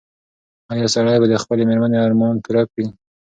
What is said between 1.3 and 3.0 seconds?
خپلې مېرمنې ارمان پوره کړي؟